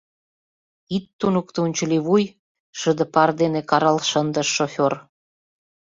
[0.95, 2.23] —Ит туныкто, унчыливуй!—
[2.79, 4.93] шыде пар дене карал шындыш шофёр.